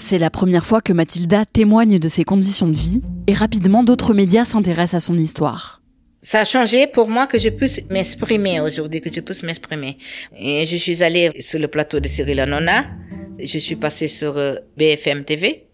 C'est 0.00 0.18
la 0.18 0.30
première 0.30 0.66
fois 0.66 0.80
que 0.80 0.92
Mathilda 0.92 1.44
témoigne 1.44 1.98
de 1.98 2.08
ses 2.08 2.24
conditions 2.24 2.66
de 2.66 2.76
vie 2.76 3.00
et 3.26 3.34
rapidement 3.34 3.84
d'autres 3.84 4.14
médias 4.14 4.44
s'intéressent 4.44 5.04
à 5.04 5.06
son 5.06 5.16
histoire 5.16 5.80
ça 6.22 6.40
a 6.40 6.44
changé 6.44 6.86
pour 6.86 7.08
moi 7.08 7.26
que 7.26 7.38
je 7.38 7.48
puisse 7.48 7.80
m'exprimer 7.90 8.60
aujourd'hui, 8.60 9.00
que 9.00 9.12
je 9.12 9.20
puisse 9.20 9.42
m'exprimer. 9.42 9.96
Et 10.38 10.66
je 10.66 10.76
suis 10.76 11.02
allée 11.02 11.32
sur 11.40 11.58
le 11.58 11.68
plateau 11.68 12.00
de 12.00 12.08
Cyril 12.08 12.40
Hanouna. 12.40 12.84
Je 13.42 13.58
suis 13.58 13.76
passée 13.76 14.08
sur 14.08 14.36
euh, 14.36 14.54
BFM 14.76 15.24
TV. 15.24 15.66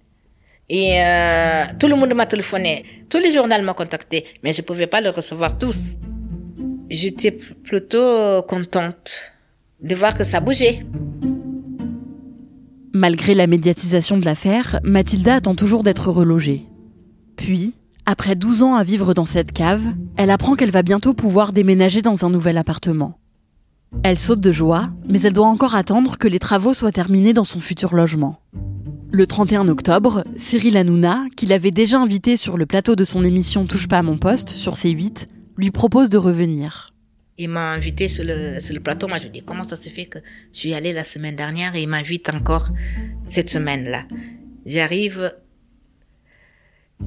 Et 0.68 1.00
euh, 1.00 1.64
tout 1.78 1.88
le 1.88 1.96
monde 1.96 2.14
m'a 2.14 2.26
téléphoné. 2.26 2.84
Tous 3.08 3.18
les 3.18 3.32
journaux 3.32 3.60
m'ont 3.62 3.74
contacté, 3.74 4.24
mais 4.42 4.52
je 4.52 4.60
ne 4.60 4.66
pouvais 4.66 4.86
pas 4.86 5.00
le 5.00 5.10
recevoir 5.10 5.58
tous. 5.58 5.96
J'étais 6.90 7.32
plutôt 7.32 8.42
contente 8.42 9.32
de 9.80 9.94
voir 9.94 10.14
que 10.14 10.22
ça 10.24 10.40
bougeait. 10.40 10.84
Malgré 12.96 13.34
la 13.34 13.46
médiatisation 13.46 14.16
de 14.16 14.24
l'affaire, 14.24 14.80
Mathilda 14.82 15.34
attend 15.34 15.54
toujours 15.54 15.84
d'être 15.84 16.10
relogée. 16.10 16.64
Puis, 17.36 17.74
après 18.06 18.36
12 18.36 18.62
ans 18.62 18.74
à 18.74 18.84
vivre 18.84 19.12
dans 19.12 19.26
cette 19.26 19.52
cave, 19.52 19.82
elle 20.16 20.30
apprend 20.30 20.54
qu'elle 20.54 20.70
va 20.70 20.80
bientôt 20.80 21.12
pouvoir 21.12 21.52
déménager 21.52 22.00
dans 22.00 22.24
un 22.24 22.30
nouvel 22.30 22.56
appartement. 22.56 23.18
Elle 24.02 24.18
saute 24.18 24.40
de 24.40 24.50
joie, 24.50 24.88
mais 25.06 25.20
elle 25.20 25.34
doit 25.34 25.46
encore 25.46 25.74
attendre 25.74 26.16
que 26.16 26.26
les 26.26 26.38
travaux 26.38 26.72
soient 26.72 26.90
terminés 26.90 27.34
dans 27.34 27.44
son 27.44 27.60
futur 27.60 27.94
logement. 27.94 28.40
Le 29.12 29.26
31 29.26 29.68
octobre, 29.68 30.24
Cyril 30.36 30.78
Hanouna, 30.78 31.26
qui 31.36 31.44
l'avait 31.44 31.72
déjà 31.72 32.00
invité 32.00 32.38
sur 32.38 32.56
le 32.56 32.64
plateau 32.64 32.96
de 32.96 33.04
son 33.04 33.24
émission 33.24 33.66
Touche 33.66 33.88
pas 33.88 33.98
à 33.98 34.02
mon 34.02 34.16
poste 34.16 34.48
sur 34.48 34.72
C8, 34.72 35.26
lui 35.58 35.70
propose 35.70 36.08
de 36.08 36.16
revenir. 36.16 36.94
Il 37.38 37.50
m'a 37.50 37.72
invité 37.72 38.08
sur 38.08 38.24
le, 38.24 38.60
sur 38.60 38.74
le 38.74 38.80
plateau. 38.80 39.08
Moi, 39.08 39.18
je 39.18 39.28
dis 39.28 39.42
comment 39.42 39.64
ça 39.64 39.76
se 39.76 39.88
fait 39.88 40.06
que 40.06 40.18
je 40.52 40.58
suis 40.58 40.74
allée 40.74 40.92
la 40.92 41.04
semaine 41.04 41.36
dernière 41.36 41.74
et 41.76 41.82
il 41.82 41.88
m'invite 41.88 42.30
encore 42.30 42.68
cette 43.26 43.50
semaine-là. 43.50 44.04
J'arrive 44.64 45.32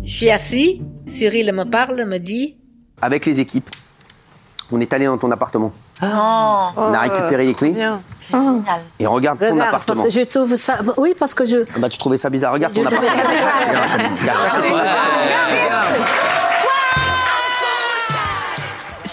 je 0.03 0.11
suis 0.11 0.29
assis, 0.29 0.81
Cyril 1.05 1.51
me 1.51 1.63
parle, 1.63 2.05
me 2.05 2.17
dit. 2.19 2.57
Avec 3.01 3.25
les 3.25 3.39
équipes, 3.39 3.69
on 4.71 4.79
est 4.79 4.93
allé 4.93 5.05
dans 5.05 5.17
ton 5.17 5.31
appartement. 5.31 5.73
Oh, 6.01 6.05
on 6.05 6.93
a 6.93 6.99
récupéré 7.01 7.45
les 7.45 7.53
clés. 7.53 7.75
C'est 8.17 8.37
génial. 8.37 8.81
Et 8.99 9.05
regarde, 9.05 9.39
ton 9.39 9.59
appartement. 9.59 10.03
Parce 10.03 10.13
que 10.13 10.19
je 10.19 10.25
trouve 10.25 10.55
ça. 10.55 10.79
Oui, 10.97 11.13
parce 11.17 11.33
que 11.33 11.45
je. 11.45 11.65
Ah 11.75 11.79
bah, 11.79 11.89
tu 11.89 11.97
trouvais 11.97 12.17
ça 12.17 12.29
bizarre. 12.29 12.53
Regarde 12.53 12.73
ton 12.73 12.85
appartement. 12.85 13.09
Regarde, 14.21 14.39
ça, 14.41 14.49
c'est 14.49 16.38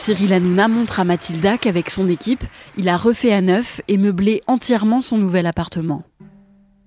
Cyril 0.06 0.34
Hanouna 0.34 0.68
montre 0.68 1.00
à 1.00 1.04
Mathilda 1.04 1.58
qu'avec 1.58 1.90
son 1.90 2.06
équipe, 2.06 2.44
il 2.78 2.88
a 2.88 2.96
refait 2.96 3.32
à 3.32 3.40
neuf 3.40 3.80
et 3.88 3.98
meublé 3.98 4.40
entièrement 4.46 5.00
son 5.00 5.18
nouvel 5.18 5.46
appartement. 5.46 6.04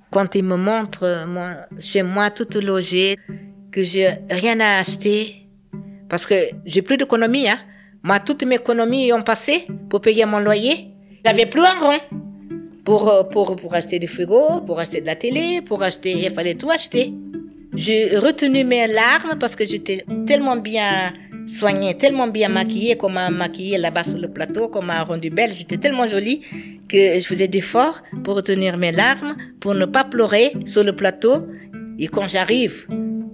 Quand 0.10 0.36
il 0.36 0.46
me 0.46 0.56
montre 0.56 1.26
moi, 1.28 1.58
chez 1.80 2.02
moi 2.02 2.30
tout 2.30 2.48
logé, 2.62 3.18
que 3.74 3.84
j'ai 3.84 4.08
rien 4.30 4.62
à 4.62 4.80
acheter 4.80 5.50
parce 6.08 6.26
que 6.26 6.36
j'ai 6.66 6.82
plus 6.82 6.96
d'économie. 6.96 7.50
Hein. 7.50 7.60
Moi, 8.04 8.22
toutes 8.22 8.44
mes 8.44 8.56
économies 8.56 9.12
ont 9.12 9.22
passé 9.22 9.68
pour 9.90 10.00
payer 10.00 10.26
mon 10.26 10.40
loyer. 10.40 10.88
J'avais 11.26 11.46
plus 11.46 11.66
un 11.66 11.78
rond 11.78 12.00
Pour, 12.86 13.10
euh, 13.10 13.24
pour, 13.24 13.58
pour 13.58 13.74
acheter 13.74 14.00
du 14.00 14.08
frigo, 14.08 14.62
pour 14.66 14.80
acheter 14.80 15.02
de 15.02 15.08
la 15.08 15.18
télé, 15.18 15.62
pour 15.62 15.84
acheter, 15.84 16.14
il 16.14 16.32
fallait 16.32 16.56
tout 16.56 16.72
acheter. 16.72 17.14
J'ai 17.74 18.18
retenu 18.18 18.64
mes 18.64 18.88
larmes 18.88 19.38
parce 19.38 19.58
que 19.58 19.66
j'étais 19.66 20.06
tellement 20.26 20.56
bien 20.56 21.12
soignée, 21.54 21.96
tellement 21.98 22.28
bien 22.28 22.50
maquillée, 22.50 22.96
qu'on 22.98 23.10
m'a 23.10 23.30
maquillée 23.30 23.78
là-bas 23.78 24.04
sur 24.04 24.20
le 24.20 24.28
plateau, 24.28 24.68
qu'on 24.70 24.82
m'a 24.84 25.04
rendue 25.04 25.30
belle. 25.30 25.52
J'étais 25.52 25.78
tellement 25.78 26.08
jolie 26.08 26.42
que 26.88 26.98
je 27.20 27.26
faisais 27.26 27.48
d'efforts 27.48 28.02
pour 28.24 28.36
retenir 28.36 28.78
mes 28.78 28.92
larmes, 28.92 29.36
pour 29.60 29.74
ne 29.74 29.86
pas 29.86 30.04
pleurer 30.04 30.54
sur 30.66 30.84
le 30.84 30.94
plateau. 30.94 31.48
Et 31.98 32.08
quand 32.08 32.28
j'arrive, 32.28 32.88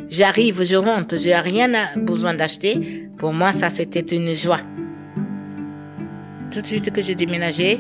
j'arrive, 0.10 0.64
je 0.64 0.76
rentre, 0.76 1.18
j'ai 1.18 1.36
rien 1.36 1.74
à- 1.74 1.98
besoin 2.00 2.34
d'acheter. 2.34 3.08
Pour 3.18 3.34
moi, 3.34 3.52
ça, 3.54 3.70
c'était 3.70 4.16
une 4.16 4.34
joie. 4.36 4.62
Tout 6.52 6.62
de 6.62 6.66
suite 6.66 6.92
que 6.92 7.02
j'ai 7.02 7.16
déménagé, 7.16 7.80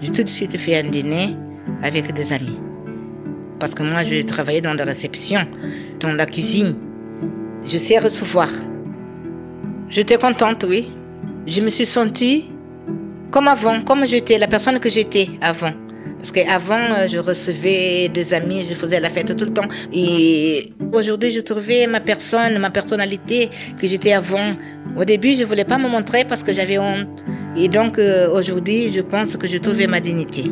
j'ai 0.00 0.12
tout 0.12 0.22
de 0.22 0.28
suite 0.28 0.56
fait 0.56 0.76
un 0.76 0.84
dîner 0.88 1.36
avec 1.82 2.12
des 2.12 2.32
amis. 2.32 2.58
Parce 3.58 3.74
que 3.74 3.82
moi, 3.82 4.02
j'ai 4.02 4.24
travaillé 4.24 4.60
dans 4.60 4.74
la 4.74 4.84
réception, 4.84 5.40
dans 6.00 6.12
la 6.12 6.26
cuisine. 6.26 6.74
Je 7.64 7.78
sais 7.78 7.98
recevoir. 7.98 8.48
J'étais 9.88 10.16
contente, 10.16 10.64
oui. 10.68 10.90
Je 11.46 11.60
me 11.60 11.68
suis 11.68 11.86
sentie 11.86 12.50
comme 13.30 13.48
avant, 13.48 13.82
comme 13.82 14.06
j'étais, 14.06 14.38
la 14.38 14.46
personne 14.46 14.78
que 14.78 14.88
j'étais 14.88 15.28
avant. 15.40 15.72
Parce 16.18 16.30
qu'avant, 16.30 16.76
euh, 16.76 17.08
je 17.08 17.18
recevais 17.18 18.08
des 18.08 18.32
amis, 18.32 18.62
je 18.62 18.74
faisais 18.74 19.00
la 19.00 19.10
fête 19.10 19.34
tout 19.36 19.44
le 19.44 19.52
temps. 19.52 19.66
Et 19.92 20.72
aujourd'hui, 20.92 21.32
je 21.32 21.40
trouvais 21.40 21.88
ma 21.88 21.98
personne, 21.98 22.58
ma 22.58 22.70
personnalité 22.70 23.50
que 23.76 23.88
j'étais 23.88 24.12
avant. 24.12 24.54
Au 24.96 25.04
début, 25.04 25.32
je 25.32 25.42
voulais 25.42 25.64
pas 25.64 25.78
me 25.78 25.88
montrer 25.88 26.24
parce 26.24 26.44
que 26.44 26.52
j'avais 26.52 26.78
honte. 26.78 27.24
Et 27.56 27.68
donc, 27.68 27.98
euh, 27.98 28.30
aujourd'hui, 28.30 28.88
je 28.88 29.00
pense 29.00 29.36
que 29.36 29.48
j'ai 29.48 29.58
trouvé 29.58 29.88
ma 29.88 29.98
dignité. 29.98 30.44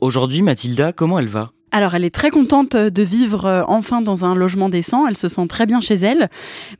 Aujourd'hui, 0.00 0.42
Mathilda, 0.42 0.92
comment 0.92 1.18
elle 1.18 1.28
va? 1.28 1.50
Alors, 1.74 1.96
elle 1.96 2.04
est 2.04 2.14
très 2.14 2.30
contente 2.30 2.76
de 2.76 3.02
vivre 3.02 3.46
euh, 3.46 3.64
enfin 3.66 4.00
dans 4.00 4.24
un 4.24 4.36
logement 4.36 4.68
décent. 4.68 5.08
Elle 5.08 5.16
se 5.16 5.26
sent 5.26 5.48
très 5.48 5.66
bien 5.66 5.80
chez 5.80 5.96
elle. 5.96 6.28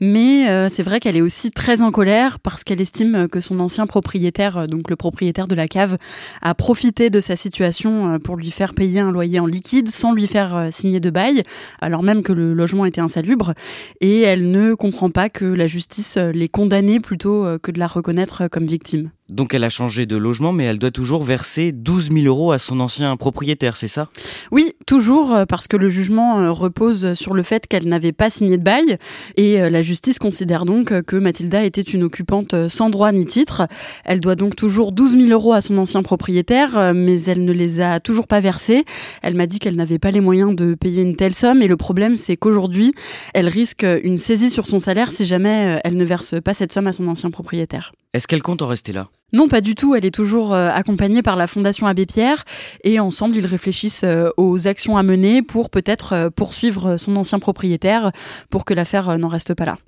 Mais 0.01 0.49
euh, 0.49 0.69
c'est 0.69 0.85
vrai 0.85 1.01
qu'elle 1.01 1.17
est 1.17 1.21
aussi 1.21 1.51
très 1.51 1.83
en 1.83 1.91
colère 1.91 2.39
parce 2.39 2.63
qu'elle 2.63 2.81
estime 2.81 3.27
que 3.27 3.41
son 3.41 3.59
ancien 3.59 3.89
propriétaire, 3.89 4.57
euh, 4.57 4.67
donc 4.69 4.91
le 4.91 4.95
propriétaire 4.95 5.49
de 5.49 5.57
la 5.57 5.67
cave, 5.67 5.99
a 6.43 6.55
profité 6.55 7.11
de 7.11 7.21
sa 7.21 7.35
situation 7.35 8.21
pour 8.21 8.37
lui 8.37 8.53
faire 8.53 8.73
payer 8.73 9.01
un 9.01 9.11
loyer 9.11 9.41
en 9.41 9.47
liquide 9.47 9.91
sans 9.91 10.13
lui 10.13 10.29
faire 10.29 10.69
signer 10.71 11.01
de 11.01 11.11
bail, 11.11 11.43
alors 11.81 12.05
même 12.05 12.23
que 12.23 12.33
le 12.33 12.55
logement 12.55 12.85
était 12.85 13.01
insalubre. 13.01 13.55
Et 14.01 14.21
elle 14.21 14.53
ne 14.53 14.75
comprend 14.75 15.11
pas 15.11 15.29
que 15.29 15.45
la 15.45 15.67
justice 15.67 16.19
l'ait 16.19 16.49
condamnée 16.49 17.01
plutôt 17.01 17.47
que 17.61 17.73
de 17.73 17.81
la 17.81 17.89
reconnaître 17.89 18.47
comme 18.47 18.67
victime. 18.67 19.11
Donc 19.31 19.55
elle 19.55 19.65
a 19.65 19.71
changé 19.71 20.05
de 20.05 20.17
logement, 20.17 20.53
mais 20.53 20.65
elle 20.65 20.79
doit 20.79 20.91
toujours 20.91 21.23
verser 21.23 21.73
12 21.73 22.11
000 22.13 22.27
euros 22.27 22.53
à 22.53 22.59
son 22.59 22.79
ancien 22.79 23.17
propriétaire, 23.17 23.75
c'est 23.75 23.89
ça? 23.89 24.09
Oui, 24.53 24.75
toujours, 24.87 25.35
euh, 25.35 25.45
parce 25.47 25.67
que 25.67 25.79
le 25.79 25.89
jugement 25.89 26.41
euh, 26.41 26.51
repose 26.51 27.15
sur 27.15 27.33
le 27.33 27.43
fait 27.43 27.67
qu'elle 27.67 27.89
n'avait 27.89 28.13
pas 28.13 28.29
signé 28.29 28.59
de 28.59 28.63
bail, 28.63 28.99
et 29.39 29.63
euh, 29.63 29.71
la 29.71 29.81
justice 29.81 30.19
considère 30.19 30.67
donc 30.67 31.01
que 31.05 31.17
Mathilda 31.17 31.65
était 31.65 31.81
une 31.81 32.03
occupante 32.03 32.69
sans 32.69 32.91
droit 32.91 33.13
ni 33.13 33.25
titre. 33.25 33.67
Elle 34.05 34.21
doit 34.21 34.37
donc 34.37 34.57
toujours 34.57 34.93
12 34.93 35.17
000 35.17 35.31
euros 35.31 35.55
à 35.55 35.63
son 35.63 35.79
ancien 35.79 36.03
propriétaire, 36.03 36.93
mais 36.95 37.23
elle 37.23 37.45
ne 37.45 37.53
les 37.53 37.81
a 37.81 38.01
toujours 38.01 38.29
pas 38.29 38.41
versés. 38.41 38.85
Elle 39.23 39.35
m'a 39.35 39.47
dit 39.47 39.59
qu'elle 39.59 39.77
n'avait 39.77 39.99
pas 39.99 40.11
les 40.11 40.21
moyens 40.21 40.55
de 40.55 40.75
payer 40.75 41.03
une 41.03 41.17
telle 41.17 41.35
somme, 41.35 41.63
et 41.63 41.69
le 41.69 41.79
problème 41.79 42.17
c'est 42.17 42.37
qu'aujourd'hui, 42.37 42.93
elle 43.33 43.49
risque 43.49 43.87
une 44.03 44.19
saisie 44.19 44.51
sur 44.51 44.67
son 44.67 44.79
salaire 44.79 45.13
si 45.13 45.25
jamais 45.25 45.81
elle 45.83 45.97
ne 45.97 46.05
verse 46.05 46.35
pas 46.43 46.53
cette 46.53 46.73
somme 46.73 46.89
à 46.89 46.93
son 46.93 47.09
ancien 47.09 47.31
propriétaire. 47.31 47.93
Est-ce 48.15 48.29
qu'elle 48.29 48.43
compte 48.43 48.63
en 48.63 48.69
rester 48.69 48.93
là? 48.93 49.09
Non, 49.33 49.49
pas 49.49 49.61
du 49.61 49.75
tout. 49.75 49.97
Elle 49.97 50.05
est 50.05 50.15
toujours 50.15 50.55
euh, 50.55 50.69
accompagnée 50.69 51.21
par 51.21 51.35
la 51.35 51.49
Fondation 51.49 51.89
Abbé 51.89 52.07
Pierre 52.07 52.45
et 52.85 53.01
ensemble, 53.01 53.37
ils 53.37 53.45
réfléchissent 53.45 54.05
euh, 54.05 54.31
aux 54.37 54.69
actions 54.69 54.97
à 54.97 55.03
mener 55.03 55.43
pour 55.43 55.69
peut-être 55.69 56.13
euh, 56.13 56.31
poursuivre 56.31 56.97
son 56.97 57.17
ancien 57.17 57.41
propriétaire 57.41 58.13
pour 58.51 58.65
que 58.65 58.73
l'affaire 58.73 59.19
n'en 59.19 59.29
reste 59.29 59.55
pas 59.55 59.65
là. 59.65 59.79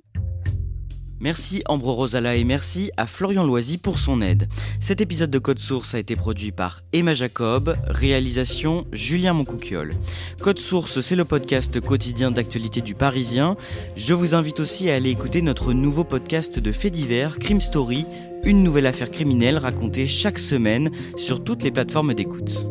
Merci 1.19 1.63
Ambre 1.67 1.91
Rosala 1.91 2.35
et 2.35 2.43
merci 2.43 2.91
à 2.95 3.07
Florian 3.07 3.43
Loisy 3.43 3.77
pour 3.77 3.97
son 3.97 4.21
aide. 4.21 4.47
Cet 4.79 5.01
épisode 5.01 5.31
de 5.31 5.39
Code 5.39 5.57
Source 5.57 5.95
a 5.95 5.99
été 5.99 6.15
produit 6.15 6.51
par 6.51 6.83
Emma 6.93 7.15
Jacob, 7.15 7.75
réalisation 7.87 8.85
Julien 8.91 9.33
Moncouquiole. 9.33 9.93
Code 10.41 10.59
Source, 10.59 10.99
c'est 11.01 11.15
le 11.15 11.25
podcast 11.25 11.81
quotidien 11.81 12.29
d'actualité 12.29 12.81
du 12.81 12.93
Parisien. 12.93 13.57
Je 13.95 14.13
vous 14.13 14.35
invite 14.35 14.59
aussi 14.59 14.89
à 14.89 14.95
aller 14.95 15.09
écouter 15.09 15.41
notre 15.41 15.73
nouveau 15.73 16.03
podcast 16.03 16.59
de 16.59 16.71
faits 16.71 16.93
divers, 16.93 17.39
Crime 17.39 17.61
Story, 17.61 18.05
une 18.43 18.61
nouvelle 18.61 18.85
affaire 18.85 19.09
criminelle 19.09 19.57
racontée 19.57 20.05
chaque 20.05 20.39
semaine 20.39 20.91
sur 21.17 21.43
toutes 21.43 21.63
les 21.63 21.71
plateformes 21.71 22.13
d'écoute. 22.13 22.67